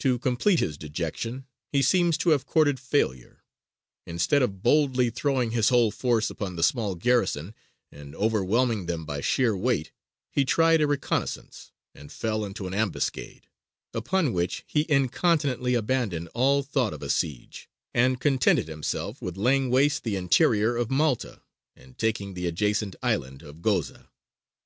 To 0.00 0.18
complete 0.18 0.60
his 0.60 0.76
dejection, 0.76 1.46
he 1.72 1.80
seems 1.80 2.18
to 2.18 2.28
have 2.28 2.44
courted 2.44 2.78
failure. 2.78 3.42
Instead 4.06 4.42
of 4.42 4.62
boldly 4.62 5.08
throwing 5.08 5.52
his 5.52 5.70
whole 5.70 5.90
force 5.90 6.28
upon 6.28 6.56
the 6.56 6.62
small 6.62 6.94
garrison 6.94 7.54
and 7.90 8.14
overwhelming 8.16 8.84
them 8.84 9.06
by 9.06 9.22
sheer 9.22 9.56
weight, 9.56 9.92
he 10.30 10.44
tried 10.44 10.82
a 10.82 10.86
reconnaissance, 10.86 11.72
and 11.94 12.12
fell 12.12 12.44
into 12.44 12.66
an 12.66 12.74
ambuscade; 12.74 13.48
upon 13.94 14.34
which 14.34 14.62
he 14.66 14.84
incontinently 14.90 15.72
abandoned 15.72 16.28
all 16.34 16.62
thought 16.62 16.92
of 16.92 17.02
a 17.02 17.08
siege, 17.08 17.66
and 17.94 18.20
contented 18.20 18.68
himself 18.68 19.22
with 19.22 19.38
laying 19.38 19.70
waste 19.70 20.04
the 20.04 20.16
interior 20.16 20.76
of 20.76 20.90
Malta, 20.90 21.40
and 21.74 21.96
taking 21.96 22.34
the 22.34 22.46
adjacent 22.46 22.94
island 23.02 23.40
of 23.42 23.62
Goza. 23.62 24.10